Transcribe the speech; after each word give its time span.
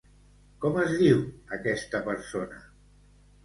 Com 0.65 0.79
es 0.83 0.95
diu, 1.03 1.21
aquesta 1.59 2.03
persona? 2.11 2.61